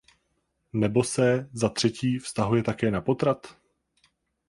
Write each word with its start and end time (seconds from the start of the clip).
Nebo 0.73 1.03
se, 1.03 1.49
za 1.53 1.69
třetí, 1.69 2.19
vztahuje 2.19 2.63
také 2.63 2.91
na 2.91 3.01
potrat? 3.01 3.55